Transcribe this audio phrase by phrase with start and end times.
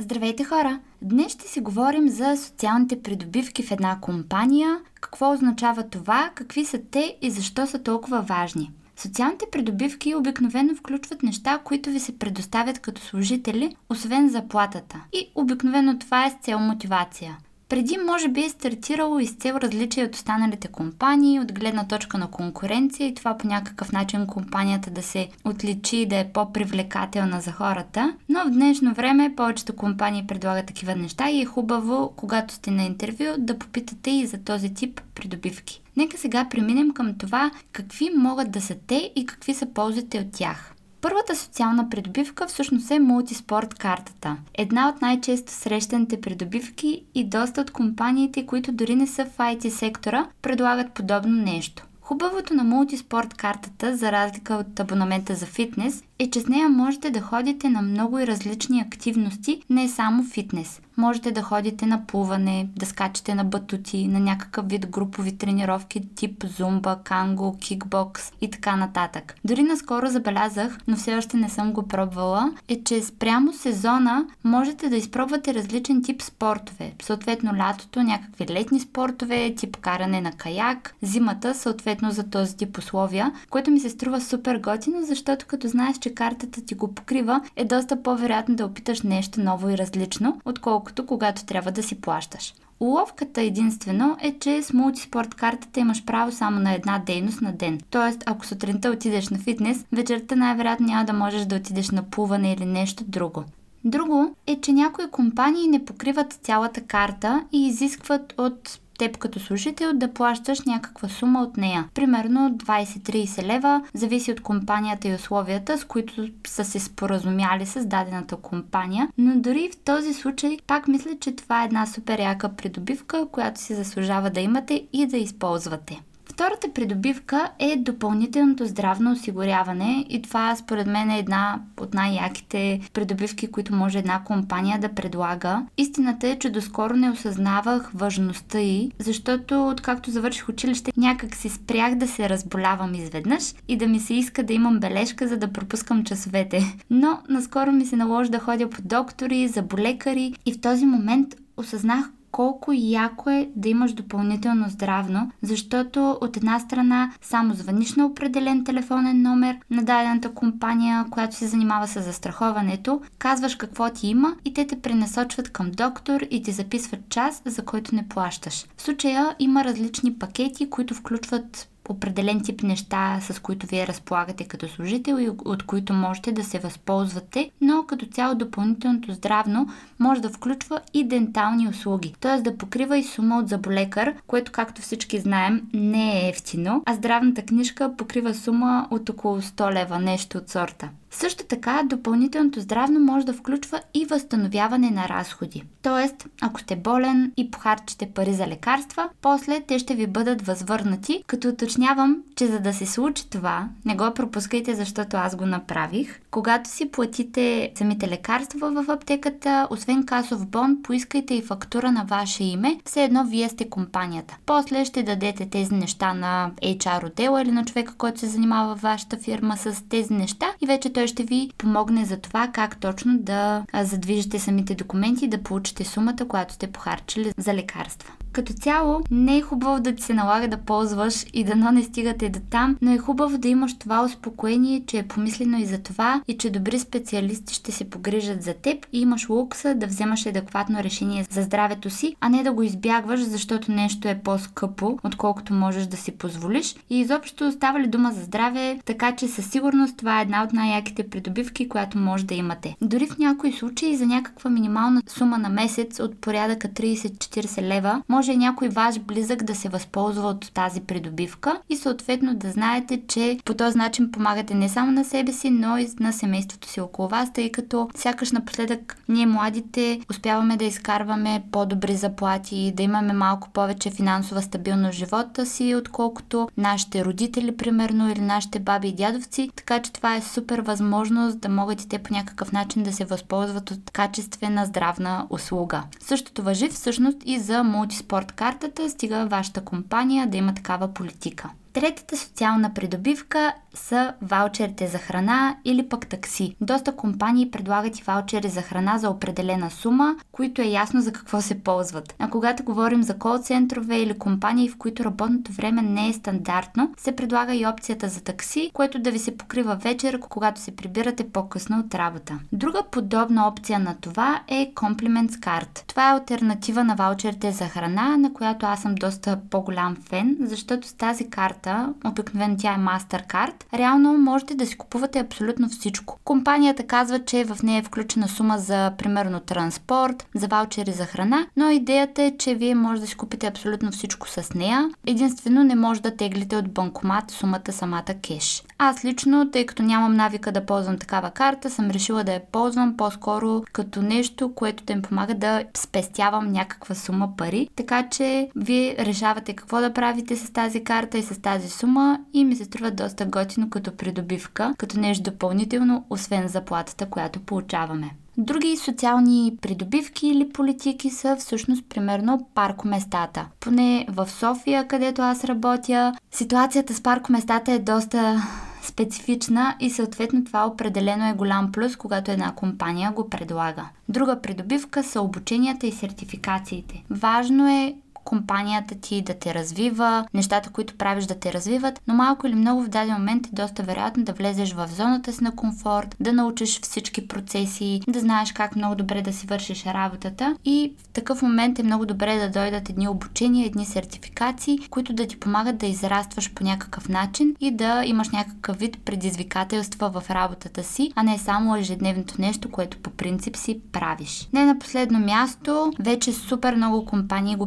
[0.00, 0.80] Здравейте хора!
[1.02, 6.80] Днес ще си говорим за социалните придобивки в една компания, какво означава това, какви са
[6.90, 8.72] те и защо са толкова важни.
[8.96, 15.04] Социалните придобивки обикновено включват неща, които ви се предоставят като служители, освен заплатата.
[15.12, 17.38] И обикновено това е с цел мотивация.
[17.68, 22.18] Преди може би е стартирало и с цел различие от останалите компании, от гледна точка
[22.18, 27.40] на конкуренция и това по някакъв начин компанията да се отличи и да е по-привлекателна
[27.40, 28.14] за хората.
[28.28, 32.84] Но в днешно време повечето компании предлагат такива неща и е хубаво, когато сте на
[32.84, 35.82] интервю, да попитате и за този тип придобивки.
[35.96, 40.32] Нека сега преминем към това какви могат да са те и какви са ползите от
[40.32, 40.74] тях.
[41.00, 44.36] Първата социална придобивка всъщност е мултиспорт картата.
[44.54, 49.68] Една от най-често срещаните придобивки и доста от компаниите, които дори не са в IT
[49.68, 51.86] сектора, предлагат подобно нещо.
[52.00, 57.10] Хубавото на мултиспорт картата, за разлика от абонамента за фитнес, е, че с нея можете
[57.10, 60.80] да ходите на много и различни активности, не само фитнес.
[60.96, 66.44] Можете да ходите на плуване, да скачате на батути, на някакъв вид групови тренировки тип
[66.44, 69.34] зумба, канго, кикбокс и така нататък.
[69.44, 74.88] Дори наскоро забелязах, но все още не съм го пробвала, е, че спрямо сезона можете
[74.88, 76.92] да изпробвате различен тип спортове.
[77.02, 83.32] Съответно лятото някакви летни спортове, тип каране на каяк, зимата съответно за този тип условия,
[83.50, 87.64] което ми се струва супер готино, защото като знаеш, че картата ти го покрива, е
[87.64, 92.54] доста по-вероятно да опиташ нещо ново и различно, отколкото когато трябва да си плащаш.
[92.80, 97.80] Уловката единствено е, че с мултиспорт картата имаш право само на една дейност на ден.
[97.90, 102.52] Тоест, ако сутринта отидеш на фитнес, вечерта най-вероятно няма да можеш да отидеш на плуване
[102.52, 103.44] или нещо друго.
[103.84, 109.92] Друго е, че някои компании не покриват цялата карта и изискват от теб като служител
[109.94, 111.88] да плащаш някаква сума от нея.
[111.94, 118.36] Примерно 20-30 лева, зависи от компанията и условията, с които са се споразумяли с дадената
[118.36, 119.08] компания.
[119.18, 123.60] Но дори в този случай пак мисля, че това е една супер яка придобивка, която
[123.60, 126.00] си заслужава да имате и да използвате.
[126.38, 133.50] Втората придобивка е допълнителното здравно осигуряване и това според мен е една от най-яките придобивки,
[133.50, 135.66] които може една компания да предлага.
[135.78, 141.94] Истината е, че доскоро не осъзнавах важността й, защото откакто завърших училище някак си спрях
[141.94, 146.04] да се разболявам изведнъж и да ми се иска да имам бележка, за да пропускам
[146.04, 146.76] часовете.
[146.90, 152.10] Но наскоро ми се наложи да ходя по доктори, заболекари и в този момент осъзнах
[152.30, 158.64] колко яко е да имаш допълнително здравно, защото от една страна само звъниш на определен
[158.64, 164.54] телефонен номер на дадената компания, която се занимава с застраховането, казваш какво ти има и
[164.54, 168.66] те те пренасочват към доктор и ти записват час, за който не плащаш.
[168.76, 174.68] В случая има различни пакети, които включват определен тип неща, с които вие разполагате като
[174.68, 179.68] служител и от които можете да се възползвате, но като цяло допълнителното здравно
[179.98, 182.42] може да включва и дентални услуги, т.е.
[182.42, 187.42] да покрива и сума от заболекар, което както всички знаем не е ефтино, а здравната
[187.42, 190.88] книжка покрива сума от около 100 лева, нещо от сорта.
[191.10, 195.62] Също така, допълнителното здравно може да включва и възстановяване на разходи.
[195.82, 201.24] Тоест, ако сте болен и похарчите пари за лекарства, после те ще ви бъдат възвърнати,
[201.26, 206.20] като уточнявам, че за да се случи това, не го пропускайте, защото аз го направих.
[206.30, 212.44] Когато си платите самите лекарства в аптеката, освен касов бон, поискайте и фактура на ваше
[212.44, 214.36] име, все едно вие сте компанията.
[214.46, 218.80] После ще дадете тези неща на HR отдела или на човека, който се занимава в
[218.80, 223.18] вашата фирма с тези неща и вече той ще ви помогне за това как точно
[223.18, 228.12] да задвижите самите документи и да получите сумата, която сте похарчили за лекарства.
[228.32, 232.28] Като цяло, не е хубаво да ти се налага да ползваш и да не стигате
[232.28, 236.22] до там, но е хубаво да имаш това успокоение, че е помислено и за това
[236.28, 240.82] и че добри специалисти ще се погрижат за теб и имаш лукса да вземаш адекватно
[240.82, 245.86] решение за здравето си, а не да го избягваш, защото нещо е по-скъпо, отколкото можеш
[245.86, 246.76] да си позволиш.
[246.90, 250.52] И изобщо става ли дума за здраве, така че със сигурност това е една от
[250.52, 252.76] най-яките придобивки, която може да имате.
[252.82, 258.27] Дори в някои случаи за някаква минимална сума на месец от порядъка 30-40 лева може
[258.36, 263.54] някой ваш близък да се възползва от тази придобивка и съответно да знаете, че по
[263.54, 267.32] този начин помагате не само на себе си, но и на семейството си около вас,
[267.32, 273.90] тъй като сякаш напоследък ние младите успяваме да изкарваме по-добри заплати, да имаме малко повече
[273.90, 279.50] финансова стабилност в живота си, отколкото нашите родители, примерно, или нашите баби и дядовци.
[279.56, 283.04] Така че това е супер възможност да могат и те по някакъв начин да се
[283.04, 285.82] възползват от качествена здравна услуга.
[286.00, 291.50] Същото въжи всъщност и за мултиспорт картата, стига вашата компания да има такава политика.
[291.72, 296.56] Третата социална придобивка са ваучерите за храна или пък такси.
[296.60, 301.40] Доста компании предлагат и ваучери за храна за определена сума, които е ясно за какво
[301.40, 302.14] се ползват.
[302.18, 307.16] А когато говорим за кол-центрове или компании, в които работното време не е стандартно, се
[307.16, 311.78] предлага и опцията за такси, което да ви се покрива вечер, когато се прибирате по-късно
[311.78, 312.38] от работа.
[312.52, 315.82] Друга подобна опция на това е Compliments Card.
[315.86, 320.88] Това е альтернатива на ваучерите за храна, на която аз съм доста по-голям фен, защото
[320.88, 321.57] с тази карта,
[322.06, 326.18] обикновено тя е MasterCard, реално можете да си купувате абсолютно всичко.
[326.24, 331.46] Компанията казва, че в нея е включена сума за примерно транспорт, за ваучери за храна,
[331.56, 334.90] но идеята е, че вие може да си купите абсолютно всичко с нея.
[335.06, 338.62] Единствено не може да теглите от банкомат сумата самата кеш.
[338.80, 342.96] Аз лично, тъй като нямам навика да ползвам такава карта, съм решила да я ползвам
[342.96, 347.68] по-скоро като нещо, което да ми помага да спестявам някаква сума пари.
[347.76, 352.44] Така че вие решавате какво да правите с тази карта и с тази сума и
[352.44, 358.10] ми се струва доста готино като придобивка, като нещо допълнително, освен заплатата, която получаваме.
[358.40, 363.46] Други социални придобивки или политики са всъщност примерно паркоместата.
[363.60, 368.42] Поне в София, където аз работя, ситуацията с паркоместата е доста
[368.88, 373.88] специфична и съответно това определено е голям плюс, когато една компания го предлага.
[374.08, 377.04] Друга придобивка са обученията и сертификациите.
[377.10, 377.94] Важно е
[378.28, 382.82] компанията ти да те развива, нещата, които правиш да те развиват, но малко или много
[382.82, 386.80] в даден момент е доста вероятно да влезеш в зоната си на комфорт, да научиш
[386.80, 391.78] всички процеси, да знаеш как много добре да си вършиш работата и в такъв момент
[391.78, 396.54] е много добре да дойдат едни обучения, едни сертификации, които да ти помагат да израстваш
[396.54, 401.76] по някакъв начин и да имаш някакъв вид предизвикателства в работата си, а не само
[401.76, 404.48] ежедневното нещо, което по принцип си правиш.
[404.52, 407.66] Не на последно място, вече супер много компании го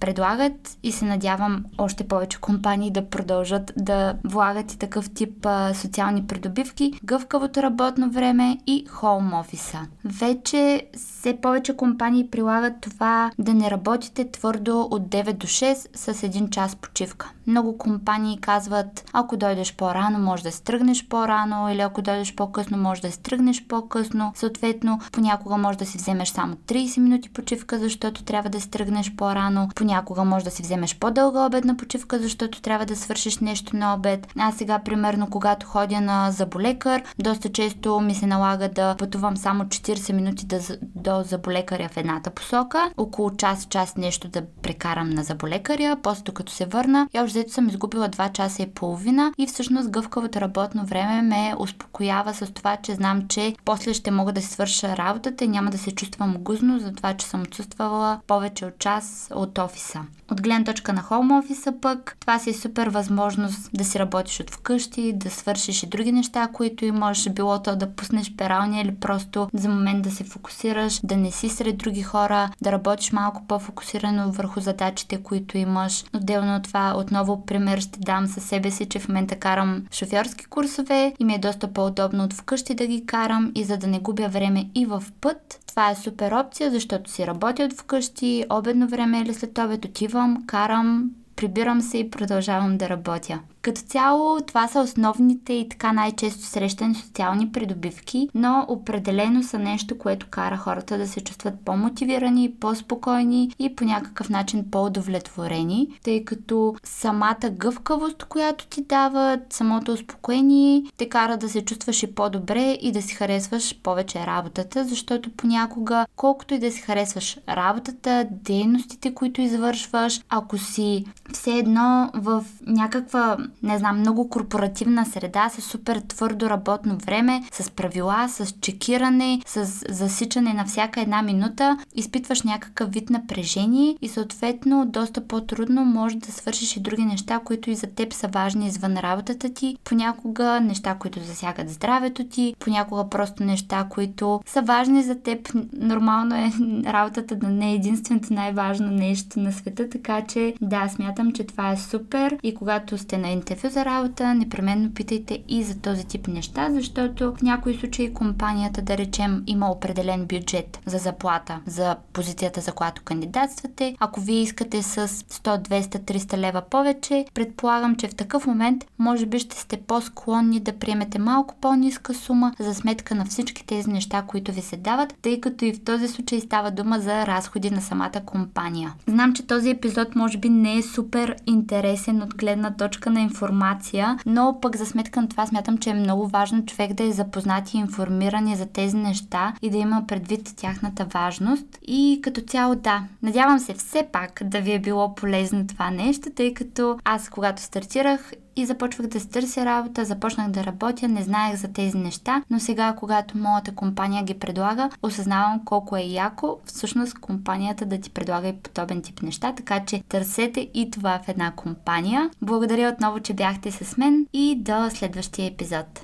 [0.00, 5.74] предлагат и се надявам още повече компании да продължат да влагат и такъв тип а,
[5.74, 9.78] социални придобивки, гъвкавото работно време и хоум офиса.
[10.04, 16.22] Вече все повече компании прилагат това да не работите твърдо от 9 до 6 с
[16.22, 17.32] един час почивка.
[17.50, 23.02] Много компании казват, ако дойдеш по-рано, може да стръгнеш по-рано или ако дойдеш по-късно, може
[23.02, 24.32] да стръгнеш по-късно.
[24.34, 29.68] Съответно, понякога може да си вземеш само 30 минути почивка, защото трябва да стръгнеш по-рано.
[29.74, 34.28] Понякога може да си вземеш по-дълга обедна почивка, защото трябва да свършиш нещо на обед.
[34.38, 39.64] Аз сега, примерно, когато ходя на заболекар, доста често ми се налага да пътувам само
[39.64, 45.22] 40 минути да, до заболекаря в едната посока, около час, час нещо да прекарам на
[45.24, 49.90] заболекаря, после като се върна, я още съм изгубила 2 часа и половина и всъщност
[49.90, 54.48] гъвкавото работно време ме успокоява с това, че знам, че после ще мога да си
[54.48, 58.78] свърша работата и няма да се чувствам гузно за това, че съм отсъствала повече от
[58.78, 60.00] час от офиса.
[60.30, 64.40] От гледна точка на хоум офиса пък, това си е супер възможност да си работиш
[64.40, 68.94] от вкъщи, да свършиш и други неща, които имаш, било то да пуснеш пералня или
[68.94, 73.42] просто за момент да се фокусираш, да не си сред други хора, да работиш малко
[73.48, 76.04] по-фокусирано върху задачите, които имаш.
[76.14, 80.44] Отделно от това, отново пример ще дам със себе си, че в момента карам шофьорски
[80.44, 83.98] курсове и ми е доста по-удобно от вкъщи да ги карам и за да не
[83.98, 88.88] губя време и в път, това е супер опция, защото си работя от вкъщи, обедно
[88.88, 93.40] време или след обед отивам, карам, прибирам се и продължавам да работя.
[93.62, 99.98] Като цяло, това са основните и така най-често срещани социални придобивки, но определено са нещо,
[99.98, 106.74] което кара хората да се чувстват по-мотивирани, по-спокойни и по някакъв начин по-удовлетворени, тъй като
[106.84, 112.92] самата гъвкавост, която ти дават, самото успокоение, те кара да се чувстваш и по-добре и
[112.92, 119.40] да си харесваш повече работата, защото понякога, колкото и да си харесваш работата, дейностите, които
[119.40, 126.50] извършваш, ако си все едно в някаква не знам, много корпоративна среда, с супер твърдо
[126.50, 133.10] работно време, с правила, с чекиране, с засичане на всяка една минута, изпитваш някакъв вид
[133.10, 138.12] напрежение и съответно доста по-трудно може да свършиш и други неща, които и за теб
[138.12, 139.76] са важни извън работата ти.
[139.84, 145.48] Понякога неща, които засягат здравето ти, понякога просто неща, които са важни за теб.
[145.72, 146.52] Нормално е
[146.92, 151.72] работата да не е единственото най-важно нещо на света, така че да, смятам, че това
[151.72, 156.28] е супер и когато сте на интервю за работа, непременно питайте и за този тип
[156.28, 162.60] неща, защото в някои случаи компанията, да речем, има определен бюджет за заплата, за позицията,
[162.60, 163.96] за която кандидатствате.
[164.00, 169.26] Ако вие искате с 100, 200, 300 лева повече, предполагам, че в такъв момент може
[169.26, 174.22] би ще сте по-склонни да приемете малко по-ниска сума за сметка на всички тези неща,
[174.22, 177.80] които ви се дават, тъй като и в този случай става дума за разходи на
[177.80, 178.94] самата компания.
[179.06, 184.18] Знам, че този епизод може би не е супер интересен от гледна точка на информация,
[184.26, 187.74] но пък за сметка на това смятам, че е много важно човек да е запознат
[187.74, 191.66] и информиран за тези неща и да има предвид тяхната важност.
[191.86, 196.30] И като цяло да, надявам се все пак да ви е било полезно това нещо,
[196.36, 201.22] тъй като аз когато стартирах и започвах да се търся работа, започнах да работя, не
[201.22, 206.58] знаех за тези неща, но сега, когато моята компания ги предлага, осъзнавам колко е яко
[206.64, 211.28] всъщност компанията да ти предлага и подобен тип неща, така че търсете и това в
[211.28, 212.30] една компания.
[212.42, 215.98] Благодаря отново, че бяхте с мен и до следващия епизод.